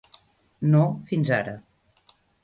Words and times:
No, 0.75 0.81
fins 1.11 1.33
ara. 1.37 1.53